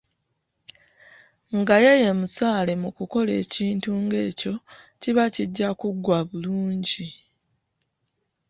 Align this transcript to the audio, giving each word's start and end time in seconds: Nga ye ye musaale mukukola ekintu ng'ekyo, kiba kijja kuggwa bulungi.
Nga 1.57 1.75
ye 1.83 1.93
ye 2.03 2.11
musaale 2.19 2.73
mukukola 2.81 3.31
ekintu 3.43 3.89
ng'ekyo, 4.03 4.53
kiba 5.01 5.25
kijja 5.33 5.69
kuggwa 5.79 6.17
bulungi. 6.29 7.05